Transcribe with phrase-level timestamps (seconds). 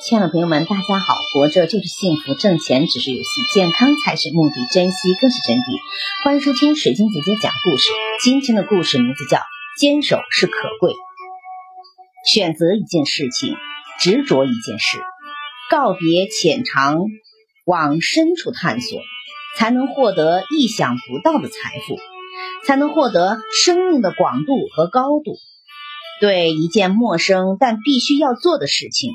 [0.00, 1.14] 亲爱的朋友们，大家好！
[1.34, 5.62] 活着就是幸福，挣钱只是游戏，健康才是目的，珍惜更是真谛。
[6.24, 7.90] 欢迎收听水晶姐姐讲故事。
[8.22, 9.38] 今天的故事名字叫
[9.76, 10.92] 《坚守是可贵》。
[12.30, 13.56] 选择一件事情，
[13.98, 14.98] 执着一件事，
[15.68, 17.06] 告别浅尝，
[17.64, 19.00] 往深处探索，
[19.56, 21.54] 才能获得意想不到的财
[21.88, 21.98] 富，
[22.64, 25.38] 才能获得生命的广度和高度。
[26.20, 29.12] 对一件陌生但必须要做的事情。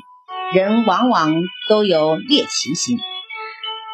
[0.54, 3.00] 人往往都有猎奇心，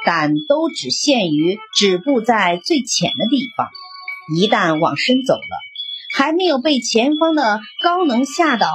[0.04, 3.70] 但都只限于止步在最浅的地方。
[4.36, 5.56] 一旦往深走了，
[6.14, 8.74] 还没有被前方的高能吓倒，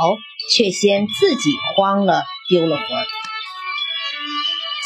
[0.52, 2.86] 却先自己慌了，丢了魂。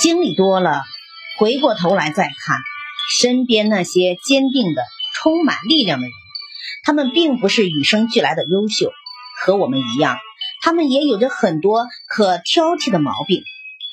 [0.02, 0.82] 经历多了，
[1.38, 2.58] 回过头来再看
[3.18, 4.84] 身边那些坚定的、
[5.16, 6.14] 充满力量的人，
[6.84, 8.92] 他们并不是与生俱来的优秀，
[9.42, 10.18] 和我们一样。
[10.62, 13.42] 他们也有着很多可挑剔的毛病，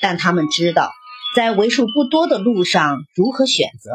[0.01, 0.91] 但他们知道
[1.35, 3.91] 在为数不多的路上如何选择。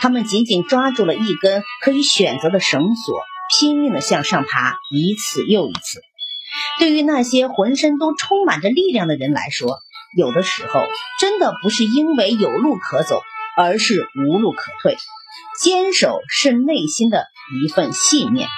[0.00, 6.00] 他们紧紧抓住了一根可以选择的绳索，拼命地向上爬，一次又一次。
[6.78, 9.78] 对于那些浑身都充满着力量的人来说，
[10.16, 10.84] 有的时候
[11.20, 13.22] 真的不是因为有路可走，
[13.56, 14.96] 而是无路可退。
[15.60, 17.26] 坚守是内心的
[17.62, 18.48] 一份信念。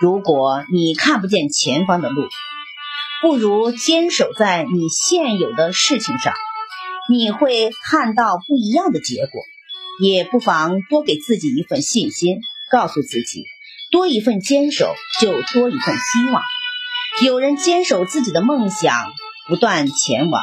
[0.00, 2.28] 如果你看不见前方的路，
[3.24, 6.34] 不如坚守在你现有的事情上，
[7.08, 9.40] 你会看到不一样的结果。
[9.98, 13.46] 也不妨多给自己一份信心，告诉自己，
[13.90, 16.42] 多一份坚守就多一份希望。
[17.24, 18.94] 有人坚守自己的梦想，
[19.48, 20.42] 不断前往；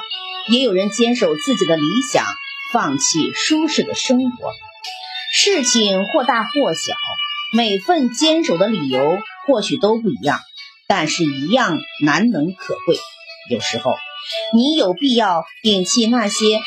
[0.49, 2.25] 也有人坚守自己的理想，
[2.73, 4.51] 放弃舒适的生活。
[5.31, 6.95] 事情或大或小，
[7.53, 10.39] 每份坚守的理由或许都不一样。
[10.93, 12.97] 但是，一样难能可贵。
[13.49, 13.95] 有时候，
[14.53, 16.61] 你有必要摒弃那些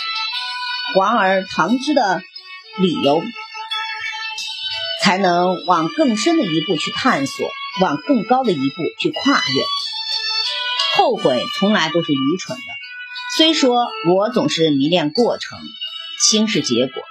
[0.95, 2.23] 堂而堂之的
[2.79, 3.23] 理由，
[5.03, 7.47] 才能往更深的一步去探索，
[7.83, 9.63] 往更高的一步去跨越。
[10.97, 12.65] 后悔从来都是愚蠢的。
[13.37, 15.59] 虽说我总是迷恋过程，
[16.23, 17.03] 轻视结果，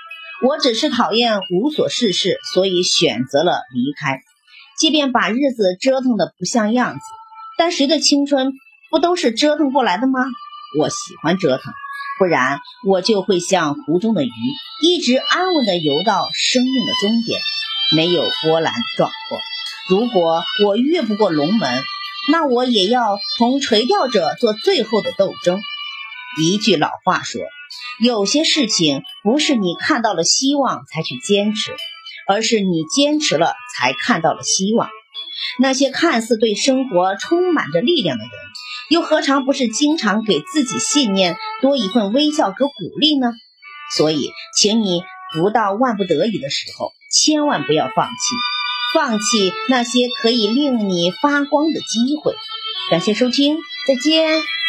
[0.41, 4.23] 我只是讨厌无所事事，所以选择了离开。
[4.77, 7.01] 即便把日子折腾的不像样子，
[7.57, 8.53] 但谁的青春
[8.89, 10.25] 不都是折腾过来的吗？
[10.79, 11.73] 我喜欢折腾，
[12.17, 14.31] 不然我就会像湖中的鱼，
[14.81, 17.39] 一直安稳的游到生命的终点，
[17.95, 19.39] 没有波澜壮阔。
[19.89, 21.83] 如果我越不过龙门，
[22.31, 25.61] 那我也要同垂钓者做最后的斗争。
[26.41, 27.41] 一句老话说，
[28.01, 31.75] 有些事情不是你看到了希望才去坚持。
[32.27, 34.89] 而是你坚持了，才看到了希望。
[35.59, 38.31] 那些看似对生活充满着力量的人，
[38.89, 43.31] 又何尝不是经常给自己信念多一份微笑和鼓励呢？
[43.95, 45.03] 所以，请你
[45.33, 48.13] 不到万不得已的时候，千万不要放弃，
[48.93, 52.35] 放弃那些可以令你发光的机会。
[52.89, 53.57] 感谢收听，
[53.87, 54.62] 再见。